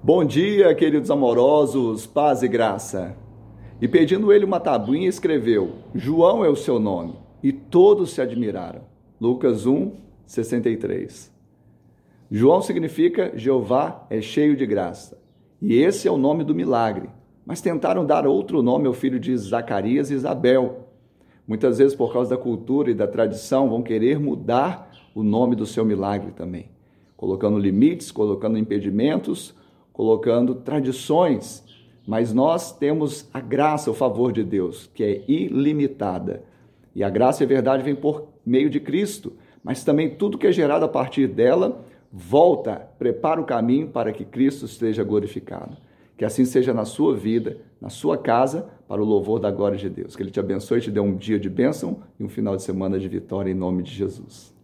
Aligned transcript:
Bom 0.00 0.24
dia, 0.24 0.72
queridos 0.76 1.10
amorosos, 1.10 2.06
paz 2.06 2.44
e 2.44 2.48
graça. 2.48 3.16
E 3.80 3.88
pedindo 3.88 4.32
ele 4.32 4.44
uma 4.44 4.60
tabuinha, 4.60 5.08
escreveu: 5.08 5.72
João 5.92 6.44
é 6.44 6.48
o 6.48 6.54
seu 6.54 6.78
nome. 6.78 7.16
E 7.42 7.52
todos 7.52 8.10
se 8.10 8.20
admiraram. 8.20 8.82
Lucas 9.20 9.66
1, 9.66 9.90
63. 10.24 11.34
João 12.30 12.62
significa 12.62 13.32
Jeová 13.34 14.06
é 14.08 14.20
cheio 14.20 14.56
de 14.56 14.64
graça. 14.66 15.20
E 15.60 15.74
esse 15.74 16.06
é 16.06 16.12
o 16.12 16.16
nome 16.16 16.44
do 16.44 16.54
milagre. 16.54 17.10
Mas 17.44 17.60
tentaram 17.60 18.06
dar 18.06 18.24
outro 18.24 18.62
nome 18.62 18.86
ao 18.86 18.94
filho 18.94 19.18
de 19.18 19.36
Zacarias 19.36 20.12
e 20.12 20.14
Isabel. 20.14 20.86
Muitas 21.44 21.78
vezes, 21.78 21.96
por 21.96 22.12
causa 22.12 22.30
da 22.30 22.40
cultura 22.40 22.92
e 22.92 22.94
da 22.94 23.08
tradição, 23.08 23.68
vão 23.68 23.82
querer 23.82 24.20
mudar 24.20 24.92
o 25.12 25.24
nome 25.24 25.56
do 25.56 25.66
seu 25.66 25.84
milagre 25.84 26.30
também, 26.30 26.70
colocando 27.16 27.58
limites, 27.58 28.12
colocando 28.12 28.56
impedimentos 28.56 29.58
colocando 29.98 30.54
tradições, 30.54 31.64
mas 32.06 32.32
nós 32.32 32.70
temos 32.70 33.28
a 33.34 33.40
graça, 33.40 33.90
o 33.90 33.94
favor 33.94 34.30
de 34.30 34.44
Deus, 34.44 34.88
que 34.94 35.02
é 35.02 35.24
ilimitada. 35.26 36.44
E 36.94 37.02
a 37.02 37.10
graça 37.10 37.42
e 37.42 37.44
a 37.44 37.48
verdade 37.48 37.82
vêm 37.82 37.96
por 37.96 38.28
meio 38.46 38.70
de 38.70 38.78
Cristo, 38.78 39.32
mas 39.60 39.82
também 39.82 40.14
tudo 40.14 40.38
que 40.38 40.46
é 40.46 40.52
gerado 40.52 40.84
a 40.84 40.88
partir 40.88 41.26
dela 41.26 41.84
volta, 42.12 42.76
prepara 42.96 43.40
o 43.40 43.44
caminho 43.44 43.88
para 43.88 44.12
que 44.12 44.24
Cristo 44.24 44.66
esteja 44.66 45.02
glorificado. 45.02 45.76
Que 46.16 46.24
assim 46.24 46.44
seja 46.44 46.72
na 46.72 46.84
sua 46.84 47.16
vida, 47.16 47.56
na 47.80 47.88
sua 47.88 48.16
casa, 48.16 48.68
para 48.86 49.02
o 49.02 49.04
louvor 49.04 49.40
da 49.40 49.50
glória 49.50 49.76
de 49.76 49.90
Deus. 49.90 50.14
Que 50.14 50.22
Ele 50.22 50.30
te 50.30 50.38
abençoe 50.38 50.78
e 50.78 50.82
te 50.82 50.92
dê 50.92 51.00
um 51.00 51.16
dia 51.16 51.40
de 51.40 51.50
bênção 51.50 52.04
e 52.20 52.22
um 52.22 52.28
final 52.28 52.54
de 52.54 52.62
semana 52.62 53.00
de 53.00 53.08
vitória 53.08 53.50
em 53.50 53.54
nome 53.54 53.82
de 53.82 53.90
Jesus. 53.90 54.56